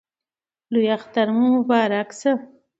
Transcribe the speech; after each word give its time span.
لوی 0.71 0.87
اختر 0.97 1.27
مو 1.35 1.45
مبارک 1.55 2.09
سه! 2.19 2.31